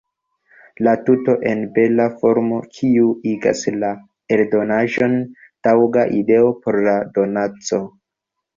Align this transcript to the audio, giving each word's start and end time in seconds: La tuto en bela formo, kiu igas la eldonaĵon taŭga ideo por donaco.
La 0.85 0.93
tuto 1.09 1.35
en 1.51 1.61
bela 1.75 2.07
formo, 2.21 2.57
kiu 2.79 3.11
igas 3.33 3.61
la 3.85 3.93
eldonaĵon 4.39 5.15
taŭga 5.69 6.09
ideo 6.25 6.51
por 6.65 6.83
donaco. 7.21 7.85